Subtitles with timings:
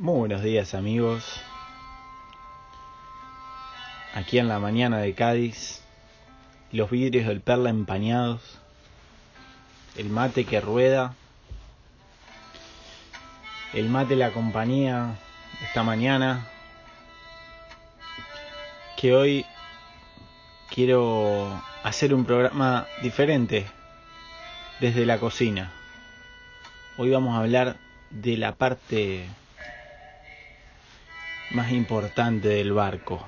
[0.00, 1.42] Muy buenos días amigos.
[4.14, 5.82] Aquí en la mañana de Cádiz,
[6.72, 8.40] los vidrios del Perla empañados,
[9.98, 11.14] el mate que rueda,
[13.74, 15.18] el mate la compañía
[15.64, 16.46] esta mañana,
[18.96, 19.44] que hoy
[20.70, 23.66] quiero hacer un programa diferente
[24.80, 25.70] desde la cocina.
[26.96, 27.76] Hoy vamos a hablar
[28.08, 29.28] de la parte
[31.50, 33.26] más importante del barco,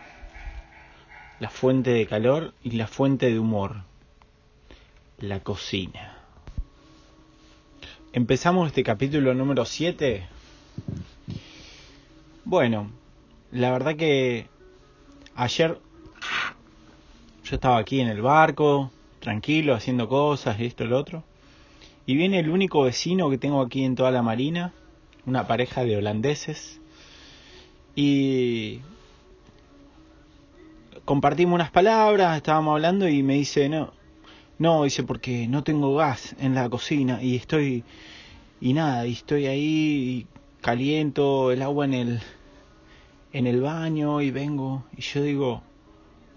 [1.40, 3.82] la fuente de calor y la fuente de humor,
[5.18, 6.18] la cocina.
[8.12, 10.24] Empezamos este capítulo número 7.
[12.44, 12.90] Bueno,
[13.50, 14.46] la verdad que
[15.34, 15.78] ayer
[17.44, 21.24] yo estaba aquí en el barco, tranquilo, haciendo cosas, esto, lo otro.
[22.06, 24.72] Y viene el único vecino que tengo aquí en toda la marina,
[25.26, 26.81] una pareja de holandeses.
[27.94, 28.80] Y
[31.04, 33.92] compartimos unas palabras, estábamos hablando y me dice, no,
[34.58, 37.84] no, dice, porque no tengo gas en la cocina y estoy,
[38.60, 40.26] y nada, y estoy ahí, y
[40.60, 42.20] caliento el agua en el,
[43.32, 45.62] en el baño y vengo, y yo digo,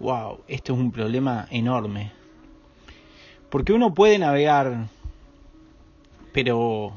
[0.00, 2.12] wow, esto es un problema enorme.
[3.48, 4.88] Porque uno puede navegar
[6.36, 6.92] pero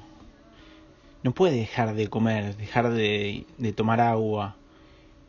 [1.23, 4.55] no puede dejar de comer, dejar de, de, tomar agua.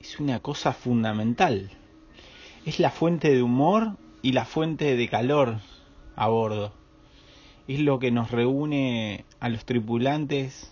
[0.01, 1.71] Es una cosa fundamental.
[2.65, 5.59] Es la fuente de humor y la fuente de calor
[6.17, 6.73] a bordo.
[7.67, 10.71] Es lo que nos reúne a los tripulantes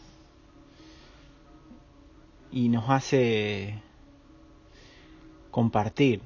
[2.51, 3.81] y nos hace
[5.51, 6.21] compartir.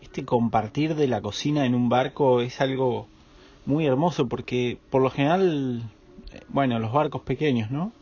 [0.00, 3.06] Este compartir de la cocina en un barco es algo
[3.64, 5.82] muy hermoso porque por lo general,
[6.48, 7.92] bueno, los barcos pequeños, ¿no?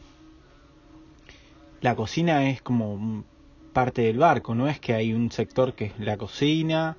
[1.81, 3.25] La cocina es como
[3.73, 6.97] parte del barco, no es que hay un sector que es la cocina.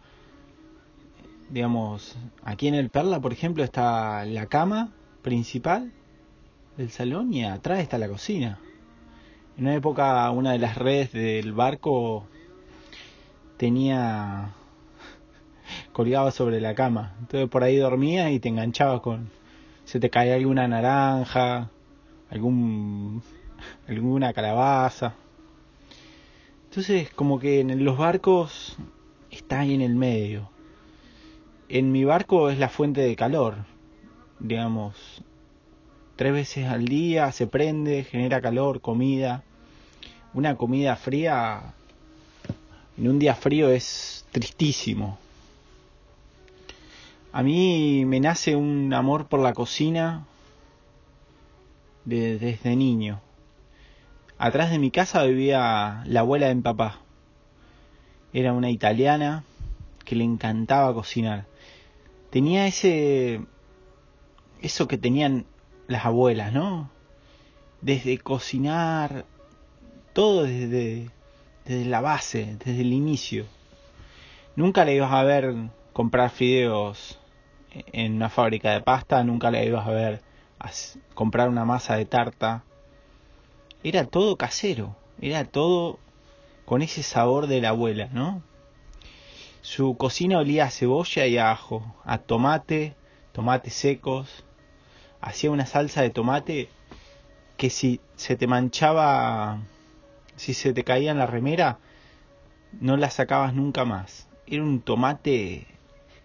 [1.50, 4.92] Digamos, aquí en el Perla, por ejemplo, está la cama
[5.22, 5.92] principal
[6.78, 8.60] del salón y atrás está la cocina.
[9.58, 12.26] En una época una de las redes del barco
[13.58, 14.54] tenía
[15.92, 17.16] colgaba sobre la cama.
[17.20, 19.30] Entonces por ahí dormías y te enganchabas con...
[19.92, 21.70] Se te caía alguna naranja,
[22.30, 23.22] algún
[23.90, 25.16] alguna calabaza.
[26.70, 28.78] Entonces como que en los barcos
[29.32, 30.50] está ahí en el medio.
[31.68, 33.66] En mi barco es la fuente de calor.
[34.40, 34.96] Digamos,
[36.16, 39.44] tres veces al día se prende, genera calor, comida.
[40.34, 41.74] Una comida fría
[42.98, 45.20] en un día frío es tristísimo.
[47.34, 50.26] A mí me nace un amor por la cocina
[52.04, 53.22] desde niño.
[54.38, 57.00] Atrás de mi casa vivía la abuela de mi papá.
[58.34, 59.46] Era una italiana
[60.04, 61.46] que le encantaba cocinar.
[62.32, 63.46] Tenía ese
[64.62, 65.46] eso que tenían
[65.88, 66.90] las abuelas, ¿no?
[67.80, 69.26] Desde cocinar
[70.12, 71.10] todo desde
[71.64, 73.46] desde la base, desde el inicio.
[74.58, 75.56] Nunca le ibas a ver
[75.94, 77.21] comprar fideos
[77.72, 80.22] en una fábrica de pasta, nunca la ibas a ver
[80.60, 80.70] a
[81.14, 82.64] comprar una masa de tarta.
[83.84, 86.00] Era todo casero, era todo
[86.66, 88.44] con ese sabor de la abuela, ¿no?
[89.62, 92.96] Su cocina olía a cebolla y a ajo, a tomate,
[93.32, 94.44] tomates secos.
[95.20, 96.70] Hacía una salsa de tomate
[97.58, 99.60] que si se te manchaba,
[100.36, 101.78] si se te caía en la remera,
[102.80, 104.28] no la sacabas nunca más.
[104.48, 105.68] Era un tomate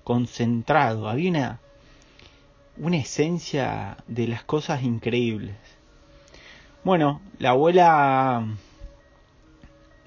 [0.06, 1.60] concentrado, había una,
[2.76, 5.56] una esencia de las cosas increíbles.
[6.84, 8.46] Bueno, la abuela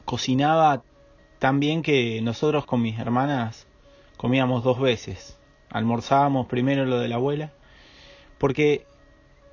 [0.05, 0.83] cocinaba
[1.37, 3.67] tan bien que nosotros con mis hermanas
[4.15, 5.37] comíamos dos veces.
[5.69, 7.51] Almorzábamos primero lo de la abuela,
[8.37, 8.85] porque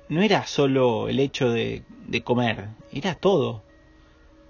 [0.07, 3.63] no era solo el hecho de, de comer, era todo.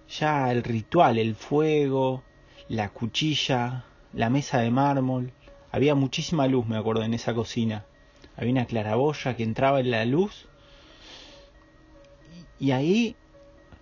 [0.10, 2.22] Ya el ritual, el fuego,
[2.70, 5.34] la cuchilla, la mesa de mármol,
[5.78, 7.86] había muchísima luz, me acuerdo, en esa cocina.
[8.36, 10.48] Había una claraboya que entraba en la luz
[12.60, 13.16] y ahí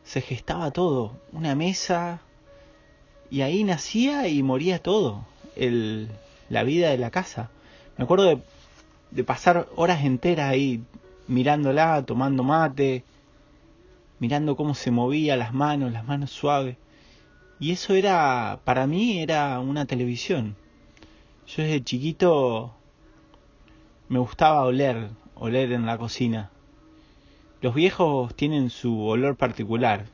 [0.03, 2.21] se gestaba todo, una mesa
[3.31, 5.25] y ahí nacía y moría todo,
[5.55, 6.09] el,
[6.49, 7.49] la vida de la casa.
[7.97, 8.41] Me acuerdo de,
[9.11, 10.83] de pasar horas enteras ahí
[11.27, 13.03] mirándola, tomando mate,
[14.19, 16.77] mirando cómo se movía las manos, las manos suaves.
[17.59, 20.57] Y eso era, para mí era una televisión.
[21.47, 22.73] Yo desde chiquito
[24.09, 26.49] me gustaba oler, oler en la cocina.
[27.61, 30.05] Los viejos tienen su olor particular.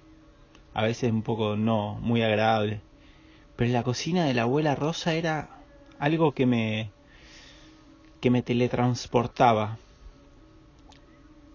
[0.74, 2.82] a veces un poco no muy agradable.
[3.56, 5.50] Pero la cocina de la abuela Rosa era
[6.00, 6.92] algo que me
[8.20, 9.78] que me teletransportaba.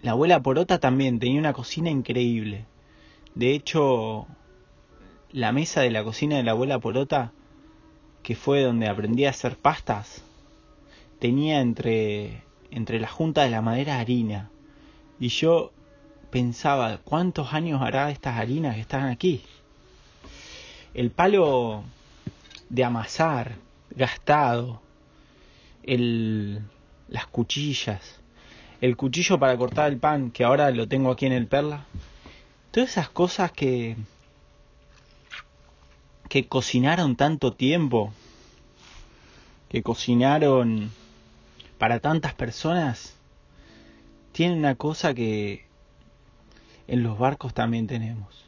[0.03, 2.65] La abuela Porota también tenía una cocina increíble.
[3.35, 4.27] De hecho,
[5.33, 7.33] la mesa de la cocina de la abuela Porota,
[8.27, 10.21] que fue donde aprendí a hacer pastas,
[11.21, 12.43] tenía entre,
[12.73, 14.51] entre la junta de la madera harina.
[15.21, 15.71] Y yo
[16.33, 19.45] pensaba, ¿cuántos años hará estas harinas que están aquí?
[20.93, 21.85] El palo
[22.69, 23.59] de amasar,
[23.91, 24.83] gastado,
[25.85, 26.63] el,
[27.07, 28.19] las cuchillas,
[28.81, 31.85] el cuchillo para cortar el pan, que ahora lo tengo aquí en el perla.
[32.73, 33.95] Todas esas cosas que,
[36.29, 38.13] que cocinaron tanto tiempo,
[39.69, 40.91] que cocinaron
[41.79, 43.15] para tantas personas,
[44.33, 45.65] tienen una cosa que
[46.89, 48.45] en los barcos también tenemos.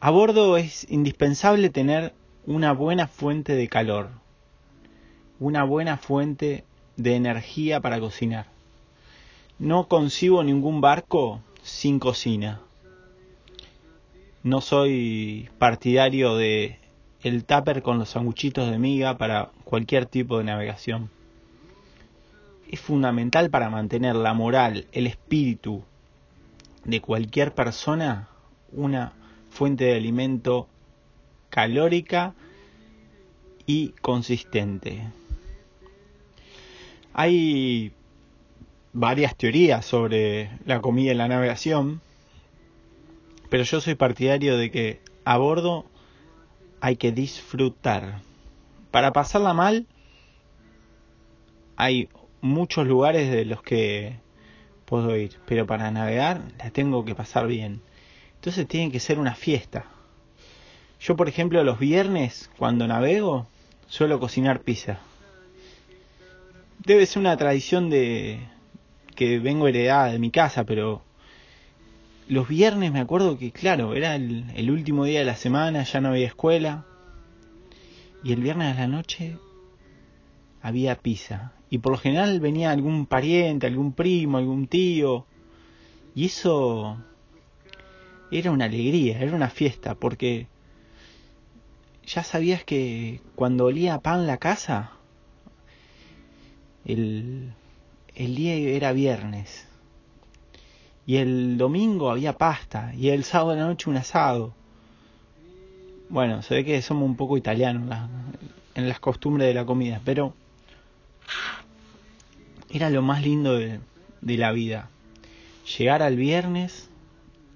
[0.00, 2.14] A bordo es indispensable tener
[2.46, 4.10] una buena fuente de calor,
[5.40, 6.64] una buena fuente
[6.96, 8.46] de energía para cocinar.
[9.58, 12.60] No concibo ningún barco sin cocina.
[14.46, 16.78] No soy partidario de
[17.24, 21.10] el tupper con los sanguchitos de miga para cualquier tipo de navegación.
[22.70, 25.82] Es fundamental para mantener la moral, el espíritu
[26.84, 28.28] de cualquier persona
[28.70, 29.14] una
[29.50, 30.68] fuente de alimento
[31.50, 32.32] calórica
[33.66, 35.08] y consistente.
[37.14, 37.90] Hay
[38.92, 42.00] varias teorías sobre la comida en la navegación,
[43.48, 45.86] pero yo soy partidario de que a bordo
[46.80, 48.20] hay que disfrutar.
[48.90, 49.86] Para pasarla mal,
[51.76, 52.08] hay
[52.40, 54.18] muchos lugares de los que
[54.84, 57.82] puedo ir, pero para navegar la tengo que pasar bien.
[58.36, 59.86] Entonces tiene que ser una fiesta.
[61.00, 63.46] Yo, por ejemplo, los viernes, cuando navego,
[63.88, 64.98] suelo cocinar pizza.
[66.78, 68.40] Debe ser una tradición de
[69.14, 71.02] que vengo heredada de mi casa, pero
[72.28, 76.08] los viernes me acuerdo que, claro, era el, último día de la semana, ya no
[76.08, 76.84] había escuela.
[78.24, 79.38] Y el viernes a la noche
[80.60, 81.52] había pizza.
[81.70, 85.26] Y por lo general venía algún pariente, algún primo, algún tío.
[86.14, 86.98] Y eso
[88.30, 90.48] era una alegría, era una fiesta, porque
[92.04, 94.92] ya sabías que cuando olía pan la casa,
[96.84, 97.52] el,
[98.16, 99.65] el día era viernes.
[101.06, 102.92] Y el domingo había pasta.
[102.94, 104.54] Y el sábado de la noche un asado.
[106.08, 107.96] Bueno, se ve que somos un poco italianos
[108.74, 110.00] en las costumbres de la comida.
[110.04, 110.34] Pero
[112.70, 113.80] era lo más lindo de,
[114.20, 114.90] de la vida.
[115.78, 116.90] Llegar al viernes,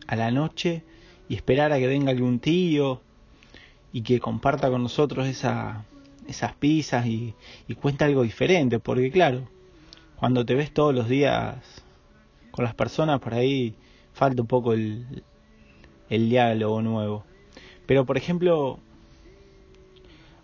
[0.06, 0.82] a la noche,
[1.30, 3.00] y esperar a que venga algún tío
[3.92, 5.84] y que comparta con nosotros esa,
[6.26, 7.34] esas pizzas y,
[7.68, 9.48] y cuenta algo diferente, porque claro,
[10.16, 11.56] cuando te ves todos los días
[12.50, 13.74] con las personas, por ahí
[14.12, 15.22] falta un poco el,
[16.08, 17.24] el diálogo nuevo.
[17.86, 18.78] Pero por ejemplo,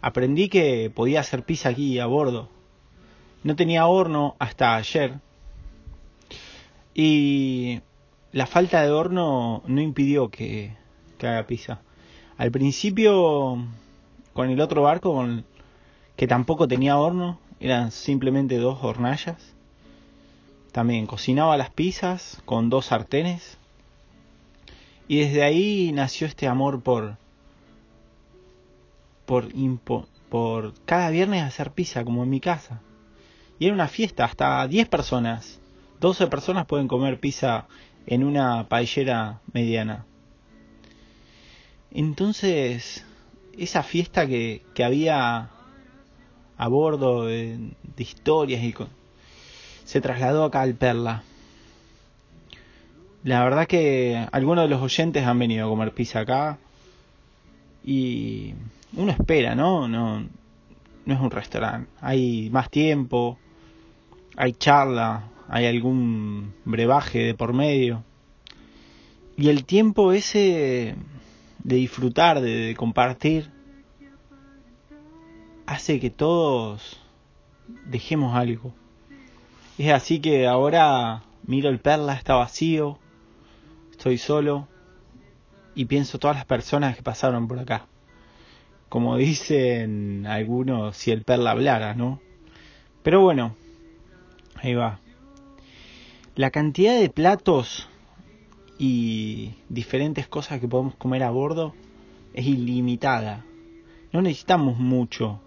[0.01, 2.49] aprendí que podía hacer pizza aquí a bordo.
[3.43, 5.21] No tenía horno hasta ayer.
[6.95, 7.81] Y
[8.33, 10.77] la falta de horno no impidió que,
[11.21, 11.81] haga pizza.
[12.39, 13.59] Al principio,
[14.33, 15.45] con el otro barco, con
[16.17, 19.56] que tampoco tenía horno, eran simplemente dos hornallas.
[20.77, 23.57] También cocinaba las pizzas con dos sartenes.
[25.09, 27.17] Y desde ahí nació este amor por
[29.25, 29.49] por
[30.29, 32.83] por cada viernes hacer pizza como en mi casa.
[33.59, 35.61] Y era una fiesta, hasta 10 personas,
[36.01, 37.69] 12 personas pueden comer pizza
[38.07, 40.05] en una paellera mediana.
[41.91, 43.03] Entonces,
[43.57, 45.49] esa fiesta que, que había
[46.59, 48.75] a bordo de, historias y
[49.87, 51.23] se trasladó acá al Perla.
[53.23, 56.59] La verdad que algunos de los oyentes han venido a comer pizza acá
[57.85, 58.55] y
[58.97, 59.89] uno espera, ¿no?
[59.89, 60.21] No,
[61.05, 61.89] no es un restaurante.
[62.01, 63.39] Hay más tiempo,
[64.37, 68.03] hay charla, hay algún brebaje de por medio.
[69.37, 70.97] Y el tiempo ese
[71.63, 73.51] de disfrutar, de compartir,
[75.65, 77.01] hace que todos
[77.85, 78.75] dejemos algo.
[79.79, 82.99] Es así que ahora miro el perla, está vacío,
[83.91, 84.69] estoy solo
[85.75, 87.87] y pienso todas las personas que pasaron por acá.
[88.89, 92.21] Como dicen algunos, si el perla hablara, ¿no?
[93.03, 93.55] Pero bueno,
[94.55, 94.99] ahí va.
[96.37, 97.87] La cantidad de platos
[98.79, 101.75] y diferentes cosas que podemos comer a bordo
[102.33, 103.45] es ilimitada.
[104.11, 105.39] No necesitamos mucho,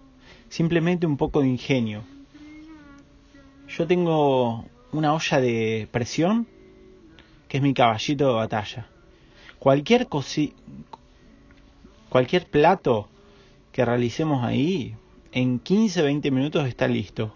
[0.49, 2.03] simplemente un poco de ingenio.
[3.77, 6.47] Yo tengo una olla de presión
[7.47, 8.87] que es mi caballito de batalla.
[9.59, 10.53] Cualquier cosi
[12.09, 13.07] cualquier plato
[13.71, 14.95] que realicemos ahí
[15.31, 17.35] en 15-20 minutos está listo.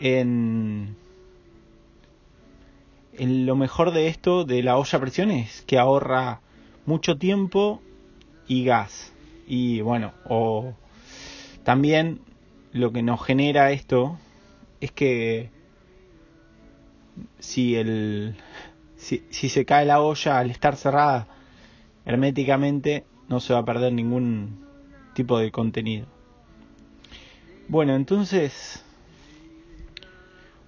[0.00, 0.96] En,
[3.12, 6.40] en lo mejor de esto de la olla a presión es que ahorra
[6.86, 7.80] mucho tiempo
[8.48, 9.12] y gas.
[9.46, 10.74] Y bueno, o
[11.62, 12.20] también
[12.72, 14.18] lo que nos genera esto
[14.82, 15.48] es que
[17.38, 18.34] si el
[18.96, 21.28] si, si se cae la olla al estar cerrada
[22.04, 24.66] herméticamente no se va a perder ningún
[25.14, 26.06] tipo de contenido.
[27.68, 28.84] Bueno, entonces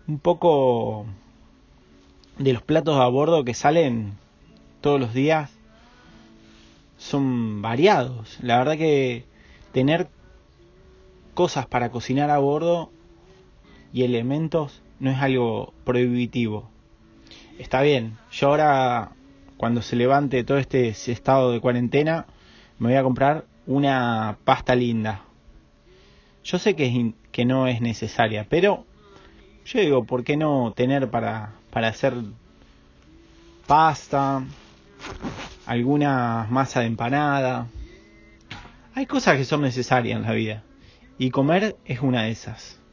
[0.06, 1.06] un poco
[2.38, 4.12] de los platos a bordo que salen
[4.80, 5.50] todos los días
[6.98, 8.38] son variados.
[8.40, 9.24] La verdad que
[9.72, 10.08] tener
[11.34, 12.92] cosas para cocinar a bordo
[13.94, 16.68] y elementos no es algo prohibitivo.
[17.60, 19.12] Está bien, yo ahora
[19.56, 22.26] cuando se levante todo este estado de cuarentena
[22.80, 25.22] me voy a comprar una pasta linda.
[26.42, 28.84] Yo sé que, que no es necesaria, pero
[29.64, 32.14] yo digo, ¿por qué no tener para, para hacer
[33.68, 34.42] pasta,
[35.66, 37.68] alguna masa de empanada?
[38.96, 40.64] Hay cosas que son necesarias en la vida
[41.16, 42.83] y comer es una de esas.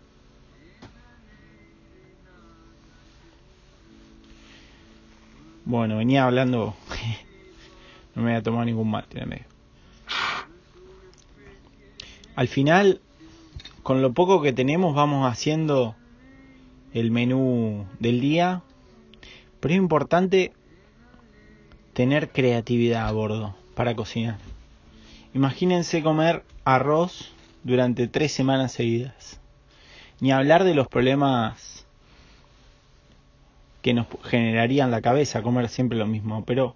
[5.71, 6.75] Bueno, venía hablando,
[8.15, 9.23] no me voy a tomar ningún mate.
[12.35, 12.99] Al final,
[13.81, 15.95] con lo poco que tenemos vamos haciendo
[16.93, 18.63] el menú del día,
[19.61, 20.51] pero es importante
[21.93, 24.39] tener creatividad a bordo para cocinar.
[25.33, 27.31] Imagínense comer arroz
[27.63, 29.39] durante tres semanas seguidas.
[30.19, 31.70] Ni hablar de los problemas
[33.81, 36.75] que nos generarían la cabeza comer siempre lo mismo, pero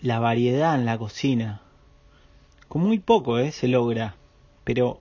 [0.00, 1.60] la variedad en la cocina,
[2.68, 3.52] con muy poco ¿eh?
[3.52, 4.16] se logra,
[4.64, 5.00] pero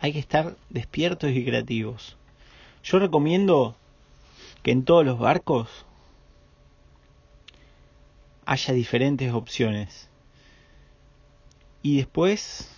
[0.00, 2.16] hay que estar despiertos y creativos.
[2.84, 3.74] Yo recomiendo
[4.62, 5.68] que en todos los barcos
[8.44, 10.08] haya diferentes opciones.
[11.82, 12.70] Y después,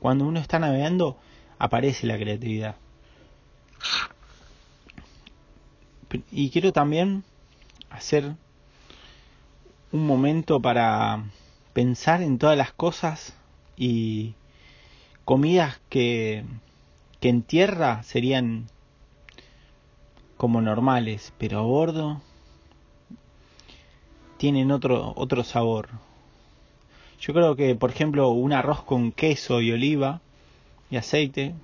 [0.00, 1.16] cuando uno está navegando,
[1.58, 2.76] aparece la creatividad.
[6.30, 7.24] Y quiero también
[7.90, 8.34] hacer
[9.92, 11.24] un momento para
[11.72, 13.36] pensar en todas las cosas
[13.76, 14.34] y
[15.24, 16.44] comidas que,
[17.20, 18.66] que en tierra serían
[20.36, 22.20] como normales, pero a bordo
[24.36, 25.88] tienen otro, otro sabor.
[27.20, 30.20] Yo creo que, por ejemplo, un arroz con queso y oliva
[30.90, 31.54] y aceite,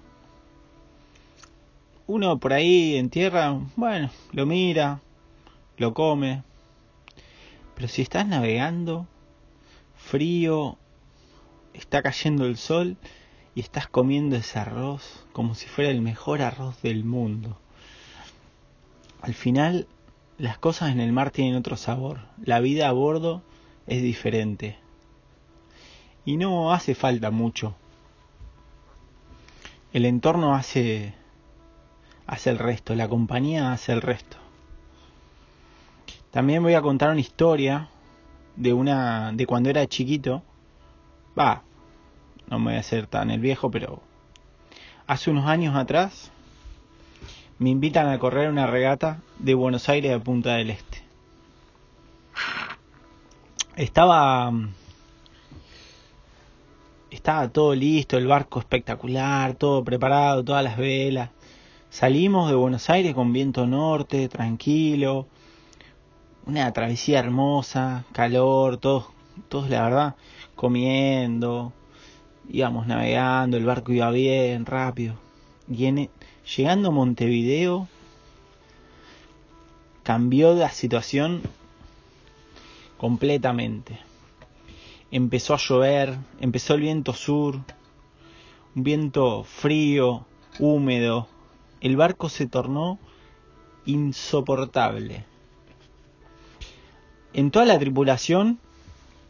[2.11, 5.01] uno por ahí en tierra, bueno, lo mira,
[5.77, 6.43] lo come,
[7.75, 9.07] pero si estás navegando,
[9.97, 10.77] frío,
[11.75, 12.97] está cayendo el sol
[13.55, 17.59] y estás comiendo ese arroz como si fuera el mejor arroz del mundo
[19.23, 19.87] al final
[20.39, 22.21] las cosas en el mar tienen otro sabor.
[22.43, 23.43] La vida a bordo
[23.87, 24.79] es diferente.
[26.25, 27.75] Y no hace falta mucho.
[29.93, 31.15] El entorno hace
[32.31, 34.37] hace el resto, la compañía hace el resto.
[36.31, 37.89] También voy a contar una historia
[38.55, 40.41] de una de cuando era chiquito.
[41.37, 41.63] Va,
[42.49, 44.01] no me voy a hacer tan el viejo, pero
[45.09, 46.31] hace unos años atrás
[47.59, 51.03] me invitan a correr una regata de Buenos Aires a Punta del Este.
[53.75, 54.53] Estaba
[57.11, 61.31] estaba todo listo, el barco espectacular, todo preparado, todas las velas.
[61.91, 65.27] Salimos de Buenos Aires con viento norte, tranquilo,
[66.47, 69.07] una travesía hermosa, calor, todos,
[69.49, 70.17] todos la verdad,
[70.55, 71.73] comiendo,
[72.49, 75.17] íbamos navegando, el barco iba bien, rápido.
[75.69, 76.09] Y en,
[76.57, 77.89] llegando a Montevideo
[80.05, 81.43] cambió la situación
[82.99, 83.99] completamente.
[85.11, 87.59] Empezó a llover, empezó el viento sur,
[88.77, 90.25] un viento frío,
[90.61, 91.27] húmedo.
[91.81, 92.99] El barco se tornó
[93.87, 95.25] insoportable.
[97.33, 98.59] En toda la tripulación,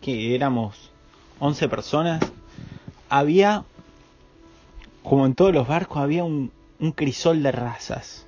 [0.00, 0.90] que éramos
[1.38, 2.20] 11 personas,
[3.08, 3.64] había,
[5.02, 6.50] como en todos los barcos, había un,
[6.94, 8.26] crisol de razas.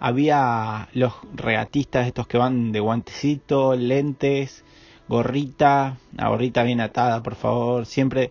[0.00, 4.64] había los regatistas estos que van de guantecito, lentes,
[5.08, 8.30] gorrita, la gorrita bien atada, por favor, siempre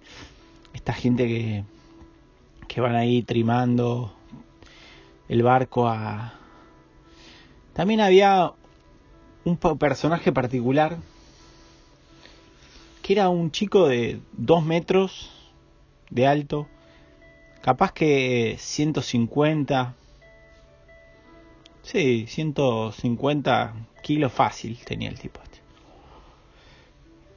[0.74, 1.64] esta gente que,
[2.70, 4.17] que van ahí trimando
[5.30, 6.34] el barco a...
[7.74, 8.54] También había
[9.44, 10.98] un personaje particular
[13.02, 15.32] que era un chico de dos metros
[16.10, 16.68] de alto,
[17.62, 19.94] capaz que 150,
[21.84, 25.40] sí, 150 kilos fácil tenía el tipo.
[25.42, 25.60] Este.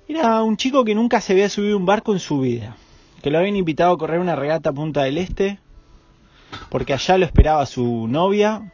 [0.09, 2.77] Era un chico que nunca se había subido un barco en su vida,
[3.23, 5.61] que lo habían invitado a correr una regata a Punta del Este,
[6.69, 8.73] porque allá lo esperaba su novia,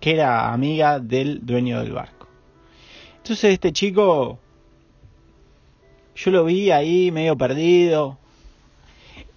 [0.00, 2.26] que era amiga del dueño del barco.
[3.18, 4.38] Entonces este chico,
[6.14, 8.18] yo lo vi ahí medio perdido.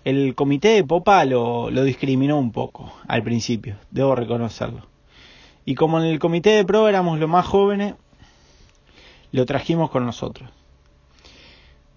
[0.05, 4.87] El comité de popa lo, lo discriminó un poco al principio, debo reconocerlo.
[5.65, 7.95] Y como en el comité de pro éramos los más jóvenes,
[9.31, 10.49] lo trajimos con nosotros.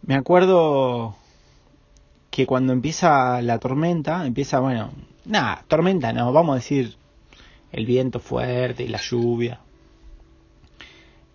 [0.05, 1.15] Me acuerdo
[2.31, 4.91] que cuando empieza la tormenta, empieza, bueno,
[5.25, 6.97] nada, tormenta no, vamos a decir
[7.71, 9.61] el viento fuerte y la lluvia.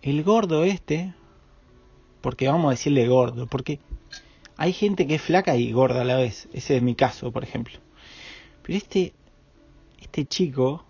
[0.02, 1.14] El gordo este,
[2.20, 3.80] porque vamos a decirle gordo, porque
[4.56, 7.42] hay gente que es flaca y gorda a la vez, ese es mi caso, por
[7.42, 7.78] ejemplo.
[8.62, 9.14] Pero este,
[10.00, 10.84] este chico,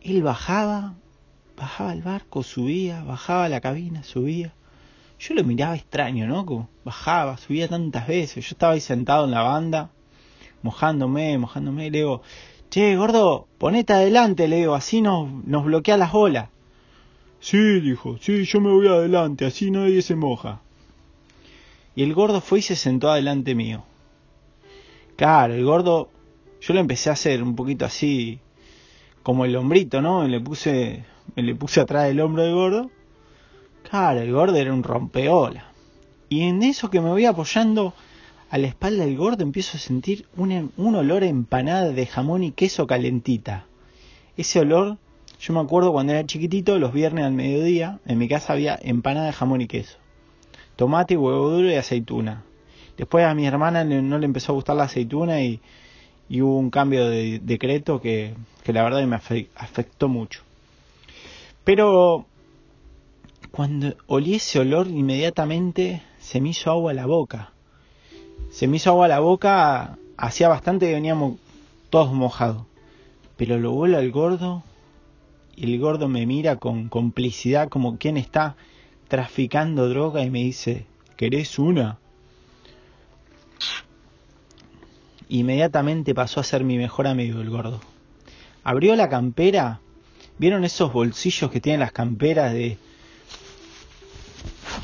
[0.00, 0.94] él bajaba,
[1.56, 4.54] bajaba el barco, subía, bajaba la cabina, subía
[5.18, 6.44] yo lo miraba extraño, ¿no?
[6.44, 8.44] Como bajaba, subía tantas veces.
[8.44, 9.90] Yo estaba ahí sentado en la banda,
[10.64, 11.90] mojándome, mojándome.
[11.90, 12.22] Le digo,
[12.70, 16.48] che, gordo, ponete adelante, le digo, así nos, nos bloquea las olas.
[17.38, 20.60] Sí, dijo, sí, yo me voy adelante, así nadie se moja.
[21.94, 23.84] Y el gordo fue y se sentó adelante mío.
[25.16, 26.08] Claro, el gordo,
[26.60, 28.40] yo lo empecé a hacer un poquito así,
[29.22, 30.26] como el hombrito, ¿no?
[30.26, 31.04] Le puse,
[31.36, 32.90] me le puse atrás del hombro del gordo
[33.88, 35.66] Claro, el gordo era un rompeola.
[36.28, 37.94] Y en eso que me voy apoyando
[38.54, 42.44] a la espalda del gordo empiezo a sentir un, un olor a empanada de jamón
[42.44, 43.66] y queso calentita.
[44.36, 44.96] Ese olor,
[45.40, 49.26] yo me acuerdo cuando era chiquitito, los viernes al mediodía, en mi casa había empanada
[49.26, 49.98] de jamón y queso.
[50.76, 52.44] Tomate, huevo duro y aceituna.
[52.96, 55.60] Después a mi hermana no le empezó a gustar la aceituna y,
[56.30, 60.42] hubo un cambio de decreto que, que la verdad me afectó mucho.
[61.64, 62.24] Pero
[63.50, 67.50] cuando olí ese olor, inmediatamente se me hizo agua a la boca.
[68.54, 71.40] Se me hizo agua la boca, hacía bastante que veníamos
[71.90, 72.62] todos mojados.
[73.36, 74.62] Pero lo vuelo al gordo
[75.56, 78.54] y el gordo me mira con complicidad como quien está
[79.08, 80.86] traficando droga y me dice,
[81.16, 81.98] ¿querés una?
[85.28, 87.80] Inmediatamente pasó a ser mi mejor amigo el gordo.
[88.62, 89.80] Abrió la campera,
[90.38, 92.78] ¿vieron esos bolsillos que tienen las camperas de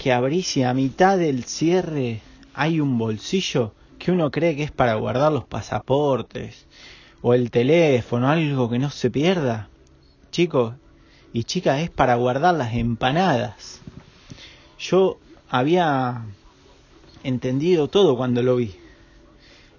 [0.03, 2.21] que abrís y a mitad del cierre
[2.61, 6.67] hay un bolsillo que uno cree que es para guardar los pasaportes
[7.23, 9.71] o el teléfono, algo que no se pierda.
[10.31, 10.75] Chicos
[11.33, 13.81] y chicas, es para guardar las empanadas.
[14.79, 15.17] Yo
[15.49, 16.27] había
[17.25, 18.75] entendido todo cuando lo vi.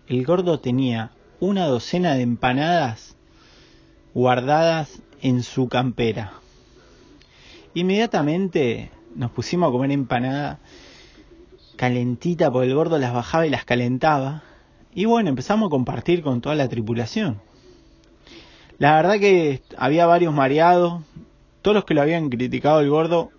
[0.07, 3.15] El gordo tenía una docena de empanadas
[4.15, 6.33] guardadas en su campera.
[7.75, 10.57] Inmediatamente nos pusimos a comer empanada
[11.81, 14.43] calentita, porque el gordo las bajaba y las calentaba.
[14.93, 17.41] Y bueno, empezamos a compartir con toda la tripulación.
[18.77, 21.01] La verdad que había varios mareados.
[21.63, 23.31] Todos los que lo habían criticado el gordo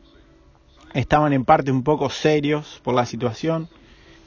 [0.92, 3.68] estaban en parte un poco serios por la situación,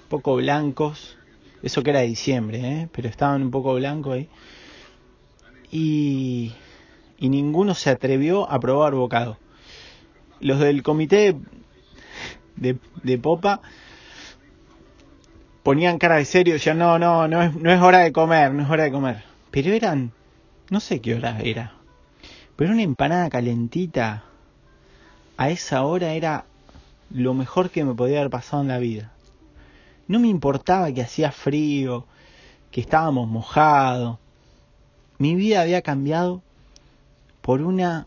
[0.03, 1.17] un poco blancos.
[1.61, 2.89] Eso que era diciembre, ¿eh?
[2.93, 4.29] pero estaban un poco blancos ahí.
[5.73, 6.53] Y,
[7.19, 9.37] y ninguno se atrevió a probar bocado
[10.39, 11.35] los del comité
[12.55, 13.61] de, popa
[15.65, 18.61] ponían cara de serio, decían, no, no, no es, no es hora de comer, no
[18.61, 19.23] es hora de comer.
[19.49, 20.11] Pero eran,
[20.69, 21.73] no sé qué hora era,
[22.55, 24.25] pero una empanada calentita
[25.37, 26.45] a esa hora era
[27.09, 29.11] lo mejor que me podía haber pasado en la vida.
[30.07, 32.05] No me importaba que hacía frío,
[32.69, 34.19] que estábamos mojados.
[35.17, 36.43] Mi vida había cambiado
[37.41, 38.05] por una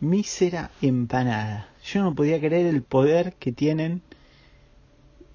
[0.00, 1.68] mísera empanada.
[1.84, 4.02] Yo no podía creer el poder que tienen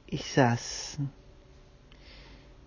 [0.07, 0.99] esas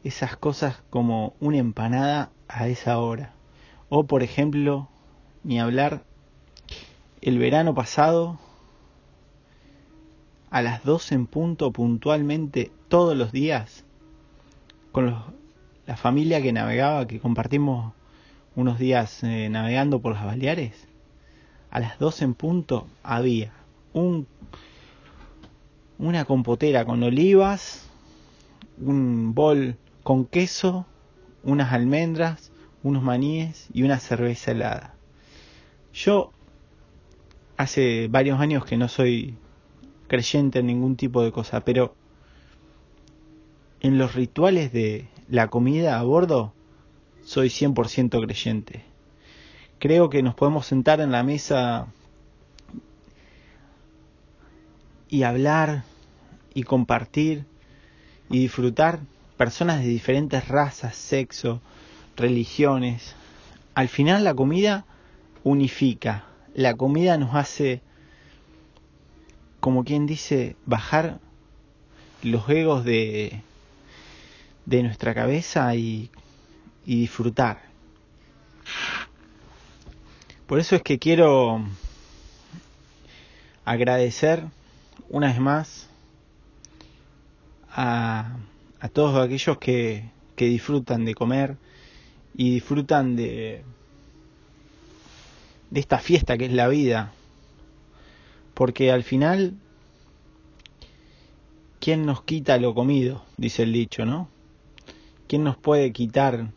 [0.03, 3.35] esas cosas como una empanada a esa hora.
[3.88, 4.88] O por ejemplo,
[5.44, 6.05] ni hablar
[7.20, 8.38] el verano pasado
[10.50, 13.85] a las 12 en punto puntualmente todos los días
[14.90, 15.14] con
[15.87, 17.92] la familia que navegaba, que compartimos
[18.57, 20.88] unos días eh, navegando por las Baleares,
[21.70, 23.53] a las 12 en punto había
[23.92, 24.26] un
[26.01, 27.87] una compotera con olivas,
[28.81, 30.87] un bol con queso,
[31.45, 32.51] unas almendras,
[32.83, 34.95] unos maníes y una cerveza helada.
[35.93, 36.33] Yo
[37.59, 39.37] hace varios años que no soy
[40.09, 41.95] creyente en ningún tipo de cosa, pero
[43.81, 46.55] en los rituales de la comida a bordo
[47.23, 48.85] soy 100% creyente.
[49.79, 51.89] Creo que nos podemos sentar en la mesa
[55.11, 55.85] y hablar
[56.55, 57.45] y compartir
[58.29, 59.01] y disfrutar
[59.37, 61.61] personas de diferentes razas, sexo,
[62.17, 63.15] religiones.
[63.75, 64.85] Al final la comida
[65.45, 67.81] unifica, la comida nos hace,
[69.61, 71.21] como quien dice, bajar
[72.23, 73.43] los egos de,
[74.67, 76.11] de nuestra cabeza y,
[76.85, 77.63] y disfrutar.
[80.47, 81.65] Por eso es que quiero
[83.65, 84.45] agradecer
[85.09, 85.89] una vez más
[87.83, 91.57] a, todos aquellos que, que disfrutan de comer
[92.35, 93.64] y disfrutan de,
[95.71, 97.12] de esta fiesta que es la vida.
[98.55, 99.55] Porque al final,
[101.81, 103.25] ¿quién nos quita lo comido?
[103.38, 104.29] Dice el dicho, ¿no?
[105.27, 106.51] ¿Quién nos puede quitar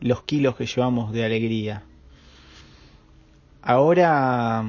[0.00, 1.84] los kilos que llevamos de alegría?
[3.62, 4.64] Ahora,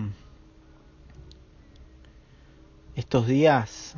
[2.96, 3.98] estos días,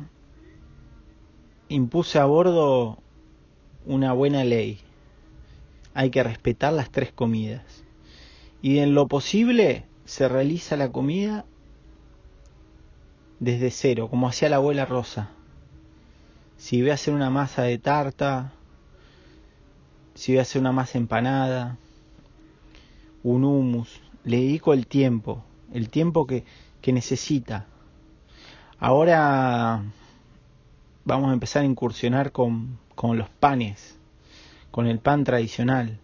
[1.70, 2.98] impuse a bordo
[3.86, 4.80] una buena ley.
[5.94, 7.84] Hay que respetar las tres comidas.
[8.60, 11.46] Y en lo posible se realiza la comida
[13.38, 15.30] desde cero, como hacía la abuela Rosa.
[16.58, 18.52] Si voy a hacer una masa de tarta,
[20.14, 21.78] si voy a hacer una masa empanada,
[23.22, 26.44] un humus, le dedico el tiempo, el tiempo que,
[26.82, 27.66] que necesita.
[28.78, 29.84] Ahora
[31.10, 33.98] vamos a empezar a incursionar con, con los panes,
[34.70, 35.98] con el pan tradicional.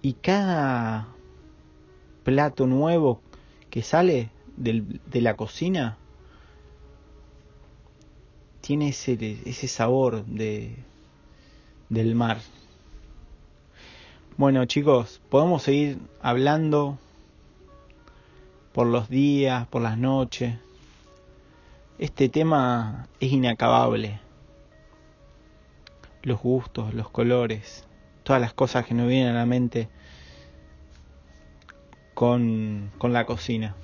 [0.00, 1.08] Y cada
[2.24, 3.20] plato nuevo
[3.68, 5.98] que sale del, de la cocina
[8.62, 10.74] tiene ese, ese sabor de,
[11.90, 12.38] del mar.
[14.38, 16.98] Bueno chicos, podemos seguir hablando
[18.72, 20.54] por los días, por las noches.
[22.02, 24.18] Este tema es inacabable.
[26.24, 27.86] Los gustos, los colores,
[28.24, 29.88] todas las cosas que nos vienen a la mente
[32.12, 33.76] con, con la cocina.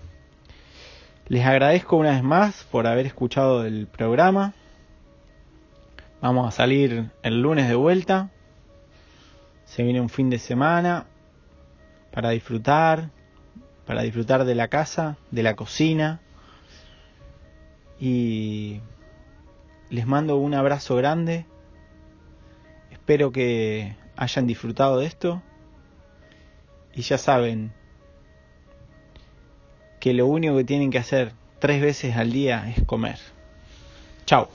[1.28, 4.52] Les agradezco una vez más por haber escuchado el programa.
[6.20, 8.30] Vamos a salir el lunes de vuelta.
[9.64, 11.06] Se viene un fin de semana
[12.10, 13.10] para disfrutar,
[13.86, 16.20] para disfrutar de la casa, de la cocina
[18.00, 18.80] y
[19.90, 21.46] les mando un abrazo grande.
[22.90, 25.42] Espero que hayan disfrutado de esto.
[26.94, 27.72] Y ya saben
[30.00, 33.18] que lo único que tienen que hacer tres veces al día es comer.
[34.26, 34.48] Chao.